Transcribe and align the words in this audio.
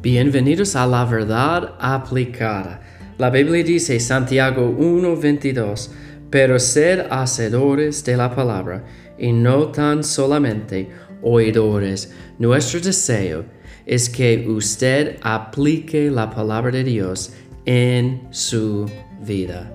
Bienvenidos 0.00 0.76
a 0.76 0.86
la 0.86 1.04
verdad 1.04 1.74
aplicada. 1.80 2.80
La 3.18 3.30
Biblia 3.30 3.64
dice 3.64 3.98
Santiago 3.98 4.70
1:22, 4.70 5.90
pero 6.30 6.60
sed 6.60 7.06
hacedores 7.10 8.04
de 8.04 8.16
la 8.16 8.32
palabra 8.32 8.84
y 9.18 9.32
no 9.32 9.72
tan 9.72 10.04
solamente 10.04 10.88
oidores. 11.20 12.14
Nuestro 12.38 12.78
deseo 12.78 13.44
es 13.86 14.08
que 14.08 14.46
usted 14.48 15.16
aplique 15.20 16.12
la 16.12 16.30
palabra 16.30 16.70
de 16.70 16.84
Dios 16.84 17.32
en 17.64 18.28
su 18.30 18.88
vida. 19.20 19.74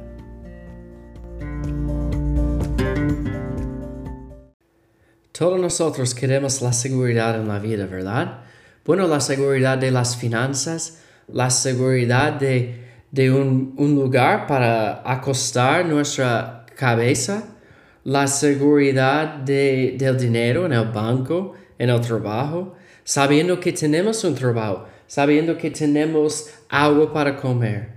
Todos 5.34 5.60
nosotros 5.60 6.16
queremos 6.16 6.62
la 6.62 6.72
seguridad 6.72 7.42
en 7.42 7.50
la 7.50 7.60
vida, 7.60 7.88
¿verdad? 7.88 8.44
Bueno, 8.86 9.08
la 9.08 9.22
seguridad 9.22 9.78
de 9.78 9.92
las 9.92 10.18
finanzas, 10.18 11.00
la 11.30 11.50
seguridad 11.50 12.34
de, 12.34 13.32
un, 13.32 13.76
lugar 13.78 14.46
para 14.46 15.10
acostar 15.10 15.86
nuestra 15.86 16.66
cabeza, 16.76 17.56
la 18.04 18.28
seguridad 18.28 19.36
de, 19.38 19.96
del 19.98 20.18
dinero 20.18 20.66
en 20.66 20.74
el 20.74 20.90
banco, 20.90 21.54
en 21.80 21.92
el 21.92 22.02
trabajo, 22.02 22.76
sabiendo 23.06 23.58
que 23.58 23.72
tenemos 23.72 24.22
un 24.26 24.36
trabajo, 24.36 24.86
sabiendo 25.08 25.58
que 25.58 25.72
tenemos 25.72 26.50
algo 26.68 27.14
para 27.14 27.38
comer, 27.38 27.90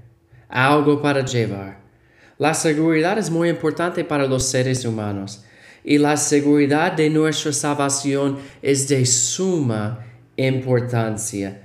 algo 0.49 1.03
para 1.03 1.25
llevar. 1.25 1.81
La 2.39 2.55
seguridad 2.55 3.19
es 3.19 3.29
muy 3.29 3.49
importante 3.49 4.05
para 4.05 4.29
los 4.29 4.45
seres 4.45 4.85
humanos 4.85 5.43
y 5.83 5.99
la 5.99 6.17
seguridad 6.17 6.93
de 6.93 7.11
nuestra 7.11 7.53
salvación 7.53 8.39
es 8.63 8.87
de 8.87 9.05
suma 9.05 10.07
importancia. 10.37 11.63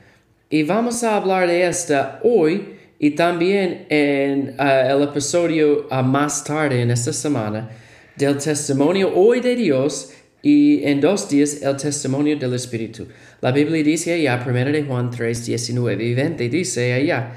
Y 0.49 0.63
vamos 0.63 1.03
a 1.03 1.15
hablar 1.15 1.47
de 1.47 1.67
esta 1.67 2.19
hoy 2.23 2.75
y 2.99 3.11
también 3.11 3.85
en 3.89 4.55
uh, 4.59 4.97
el 4.97 5.03
episodio 5.03 5.87
uh, 5.89 6.03
más 6.03 6.43
tarde 6.43 6.81
en 6.81 6.91
esta 6.91 7.13
semana 7.13 7.69
del 8.15 8.37
testimonio 8.37 9.11
hoy 9.15 9.39
de 9.39 9.55
Dios 9.55 10.11
y 10.43 10.83
en 10.83 11.01
dos 11.01 11.29
días 11.29 11.61
el 11.61 11.77
testimonio 11.77 12.37
del 12.37 12.53
Espíritu. 12.53 13.07
La 13.41 13.51
Biblia 13.51 13.83
dice 13.83 14.13
allá, 14.13 14.43
1 14.45 14.65
de 14.71 14.83
Juan 14.83 15.09
3, 15.09 15.45
19 15.45 16.03
y 16.03 16.13
20, 16.13 16.49
dice 16.49 16.93
allá, 16.93 17.33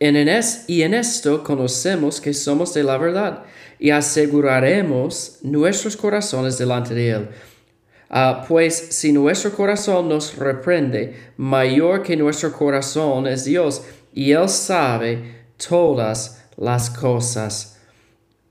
en 0.00 0.16
es, 0.16 0.64
y 0.66 0.82
en 0.82 0.94
esto 0.94 1.44
conocemos 1.44 2.20
que 2.20 2.34
somos 2.34 2.74
de 2.74 2.82
la 2.82 2.98
verdad 2.98 3.44
y 3.78 3.90
aseguraremos 3.90 5.38
nuestros 5.42 5.96
corazones 5.96 6.58
delante 6.58 6.94
de 6.94 7.10
Él. 7.10 7.28
Ah, 8.16 8.44
pues 8.46 8.76
si 8.90 9.12
nuestro 9.12 9.50
corazón 9.50 10.08
nos 10.08 10.36
reprende, 10.36 11.32
mayor 11.36 12.00
que 12.04 12.16
nuestro 12.16 12.52
corazón 12.52 13.26
es 13.26 13.44
Dios, 13.44 13.82
y 14.12 14.30
Él 14.30 14.48
sabe 14.48 15.46
todas 15.68 16.46
las 16.56 16.90
cosas. 16.90 17.80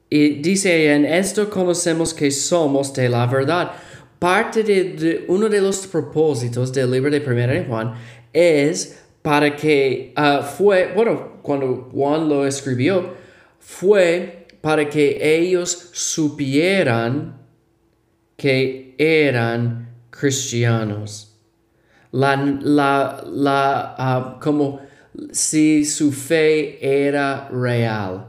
Y 0.09 0.42
dice, 0.42 0.94
en 0.94 1.05
esto 1.05 1.50
conocemos 1.50 2.14
que 2.14 2.30
somos 2.30 2.94
de 2.94 3.08
la 3.08 3.25
verdad. 3.25 3.72
Parte 4.20 4.64
de, 4.64 5.23
uno 5.30 5.47
de 5.47 5.61
los 5.61 5.88
propósitos 5.88 6.73
del 6.73 6.92
libro 6.92 7.09
de 7.09 7.23
1 7.25 7.48
de 7.48 7.64
Juan 7.64 7.94
es 8.33 9.00
para 9.22 9.55
que 9.55 10.11
ah, 10.17 10.42
fue, 10.42 10.92
bueno, 10.94 11.39
cuando 11.42 11.89
Juan 11.94 12.27
lo 12.27 12.45
escribió, 12.45 13.14
fue 13.59 14.45
para 14.59 14.89
que 14.89 15.17
ellos 15.22 15.89
supieran 15.94 17.42
que 18.44 18.94
eran 18.97 19.88
cristianos. 20.09 21.33
La, 22.11 22.36
la, 22.36 23.23
la, 23.25 23.95
ah, 23.97 24.39
como 24.41 24.81
si 25.31 25.86
su 25.86 26.11
fe 26.11 26.77
era 26.81 27.47
real. 27.47 28.27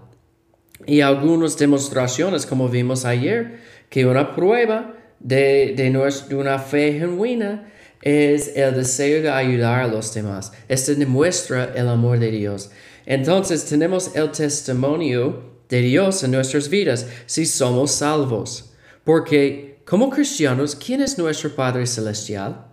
Y 0.86 1.00
algunas 1.00 1.58
demostraciones, 1.58 2.46
como 2.46 2.68
vimos 2.68 3.04
ayer, 3.04 3.58
que 3.90 4.06
una 4.06 4.36
prueba 4.36 4.94
de, 5.18 5.74
de, 5.76 5.90
de 5.90 6.36
una 6.36 6.60
fe 6.60 6.92
genuina 6.92 7.72
es 8.00 8.52
el 8.54 8.72
deseo 8.72 9.20
de 9.20 9.30
ayudar 9.30 9.80
a 9.80 9.88
los 9.88 10.14
demás. 10.14 10.52
Esto 10.68 10.94
demuestra 10.94 11.72
el 11.74 11.88
amor 11.88 12.20
de 12.20 12.30
Dios. 12.30 12.70
Entonces 13.04 13.64
tenemos 13.64 14.14
el 14.14 14.30
testimonio 14.30 15.42
de 15.68 15.80
Dios 15.80 16.22
en 16.22 16.30
nuestras 16.30 16.68
vidas 16.68 17.04
si 17.26 17.46
somos 17.46 17.90
salvos. 17.90 18.70
Porque 19.02 19.73
como 19.84 20.10
cristianos, 20.10 20.74
¿quién 20.74 21.00
es 21.00 21.18
nuestro 21.18 21.54
Padre 21.54 21.86
Celestial? 21.86 22.66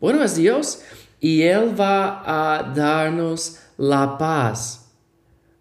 Bueno, 0.00 0.22
es 0.24 0.36
Dios 0.36 0.80
y 1.20 1.42
Él 1.42 1.78
va 1.78 2.22
a 2.24 2.62
darnos 2.74 3.58
la 3.76 4.16
paz. 4.16 4.86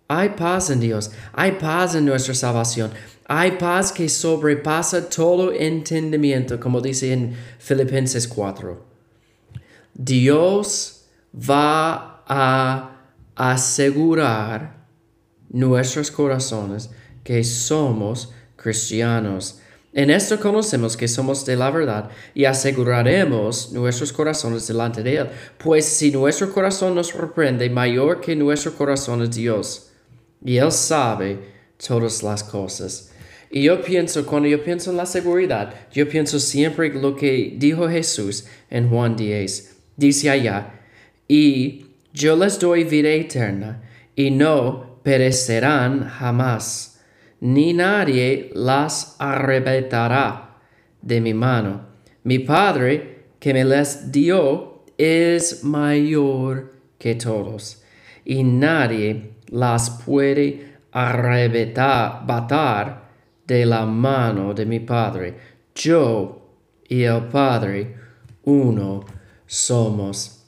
Hay 0.08 0.30
paz 0.30 0.70
en 0.70 0.80
Dios, 0.80 1.12
hay 1.34 1.52
paz 1.54 1.94
en 1.96 2.06
nuestra 2.06 2.34
salvación, 2.34 2.92
hay 3.28 3.52
paz 3.52 3.92
que 3.92 4.10
sobrepasa 4.10 5.08
todo 5.08 5.52
entendimiento, 5.54 6.60
como 6.60 6.82
dice 6.82 7.14
en 7.14 7.36
Filipenses 7.60 8.28
4. 8.28 8.86
Dios 9.94 11.06
va 11.34 12.24
a 12.26 12.96
asegurar 13.36 14.80
nuestros 15.50 16.10
corazones 16.10 16.90
que 17.24 17.44
somos 17.44 18.34
cristianos. 18.56 19.59
En 19.92 20.12
esto 20.12 20.40
conocemos 20.40 20.96
que 20.96 21.08
somos 21.08 21.46
de 21.46 21.56
la 21.56 21.72
verdad 21.72 22.12
y 22.36 22.46
aseguraremos 22.46 23.72
nuestros 23.72 24.14
corazones 24.14 24.68
delante 24.68 25.02
de 25.02 25.18
Él, 25.18 25.28
pues 25.58 25.86
si 25.86 26.12
nuestro 26.12 26.52
corazón 26.54 26.94
nos 26.94 27.14
reprende, 27.14 27.70
mayor 27.72 28.22
que 28.22 28.36
nuestro 28.36 28.76
corazón 28.76 29.24
es 29.24 29.36
Dios, 29.36 29.92
y 30.46 30.58
Él 30.58 30.72
sabe 30.72 31.40
todas 31.86 32.22
las 32.22 32.44
cosas. 32.44 33.12
Y 33.50 33.64
yo 33.64 33.82
pienso, 33.82 34.28
cuando 34.28 34.48
yo 34.48 34.64
pienso 34.64 34.92
en 34.92 34.98
la 34.98 35.08
seguridad, 35.08 35.74
yo 35.92 36.08
pienso 36.08 36.40
siempre 36.40 36.94
lo 36.94 37.16
que 37.16 37.56
dijo 37.58 37.90
Jesús 37.90 38.46
en 38.70 38.90
Juan 38.90 39.16
10. 39.16 39.76
Dice 39.98 40.30
allá, 40.30 40.82
y 41.28 41.88
yo 42.14 42.36
les 42.36 42.60
doy 42.60 42.84
vida 42.84 43.10
eterna, 43.10 43.82
y 44.16 44.30
no 44.30 45.00
perecerán 45.02 46.08
jamás 46.08 46.99
ni 47.42 47.74
nadie 47.74 48.52
las 48.54 49.16
arrebatará 49.20 50.58
de 51.02 51.22
mi 51.22 51.34
mano. 51.34 51.82
Mi 52.24 52.40
Padre 52.40 53.28
que 53.40 53.54
me 53.54 53.64
les 53.64 54.12
dio 54.12 54.84
es 54.98 55.64
mayor 55.64 56.74
que 56.98 57.16
todos, 57.16 57.82
y 58.26 58.44
nadie 58.44 59.32
las 59.48 59.90
puede 60.06 60.76
arrebatar 60.92 62.30
de 63.48 63.66
la 63.66 63.86
mano 63.86 64.54
de 64.54 64.66
mi 64.66 64.82
Padre. 64.82 65.36
Yo 65.74 66.42
y 66.88 67.04
el 67.04 67.24
Padre 67.28 67.96
uno 68.44 69.06
somos. 69.46 70.44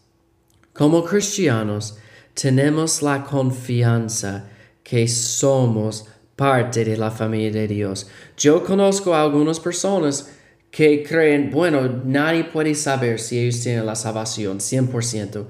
Como 0.73 1.03
cristianos 1.03 1.97
tenemos 2.33 3.01
la 3.01 3.23
confianza 3.23 4.49
que 4.83 5.07
somos 5.07 6.07
parte 6.41 6.83
de 6.83 6.97
la 6.97 7.11
familia 7.11 7.51
de 7.51 7.67
Dios. 7.67 8.07
Yo 8.35 8.63
conozco 8.63 9.13
a 9.13 9.21
algunas 9.21 9.59
personas 9.59 10.27
que 10.71 11.03
creen, 11.03 11.51
bueno, 11.51 12.01
nadie 12.03 12.45
puede 12.45 12.73
saber 12.73 13.19
si 13.19 13.37
ellos 13.37 13.61
tienen 13.61 13.85
la 13.85 13.93
salvación 13.93 14.57
100%, 14.57 15.45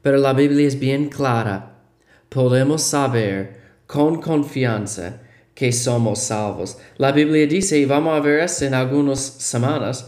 pero 0.00 0.18
la 0.18 0.32
Biblia 0.34 0.68
es 0.68 0.78
bien 0.78 1.08
clara. 1.08 1.80
Podemos 2.28 2.82
saber 2.82 3.56
con 3.88 4.20
confianza 4.20 5.22
que 5.56 5.72
somos 5.72 6.20
salvos. 6.20 6.78
La 6.98 7.10
Biblia 7.10 7.44
dice, 7.48 7.76
y 7.76 7.84
vamos 7.84 8.16
a 8.16 8.20
ver 8.20 8.38
esto 8.38 8.64
en 8.64 8.74
algunas 8.74 9.18
semanas, 9.18 10.06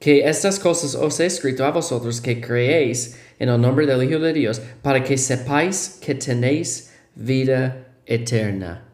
que 0.00 0.28
estas 0.28 0.58
cosas 0.58 0.96
os 0.96 1.20
he 1.20 1.26
escrito 1.26 1.64
a 1.64 1.70
vosotros 1.70 2.20
que 2.20 2.40
creéis 2.40 3.16
en 3.38 3.48
el 3.48 3.60
nombre 3.60 3.86
del 3.86 4.02
Hijo 4.02 4.18
de 4.18 4.32
Dios, 4.32 4.60
para 4.82 5.04
que 5.04 5.16
sepáis 5.16 6.00
que 6.04 6.16
tenéis 6.16 6.90
vida 7.14 7.86
eterna. 8.06 8.87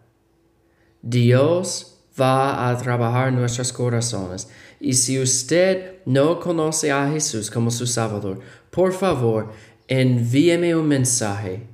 Dios 1.06 1.98
va 2.18 2.70
a 2.70 2.78
trabajar 2.78 3.28
en 3.28 3.36
nuestros 3.36 3.72
corazones. 3.72 4.48
Y 4.80 4.94
si 4.94 5.20
usted 5.20 5.96
no 6.06 6.40
conoce 6.40 6.90
a 6.90 7.10
Jesús 7.10 7.50
como 7.50 7.70
su 7.70 7.86
Salvador, 7.86 8.40
por 8.70 8.92
favor, 8.94 9.52
envíeme 9.86 10.74
un 10.74 10.88
mensaje. 10.88 11.66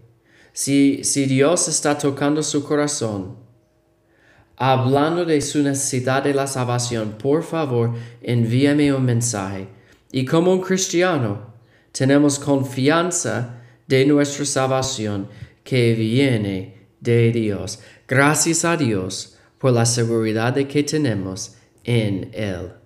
Si, 0.53 1.05
si 1.05 1.27
Dios 1.27 1.69
está 1.69 1.97
tocando 1.97 2.43
su 2.43 2.65
corazón, 2.65 3.37
hablando 4.56 5.25
de 5.25 5.41
su 5.41 5.62
necesidad 5.62 6.25
de 6.25 6.35
la 6.35 6.49
salvación, 6.49 7.12
por 7.17 7.44
favor, 7.44 7.94
envíame 8.23 8.93
un 8.93 9.05
mensaje. 9.05 9.69
Y 10.11 10.25
como 10.25 10.53
un 10.53 10.61
cristiano, 10.61 11.55
tenemos 11.93 12.41
confianza 12.41 13.61
de 13.87 14.05
nuestra 14.06 14.44
salvación 14.44 15.29
que 15.62 15.94
viene 15.94 16.81
de 17.00 17.31
Dios. 17.31 17.81
Gracias 18.11 18.65
a 18.65 18.77
Dios 18.77 19.39
por 19.57 19.73
la 19.73 19.87
seguridad 19.87 20.57
que 20.67 20.83
tenemos 20.83 21.55
en 21.85 22.29
Él. 22.35 22.80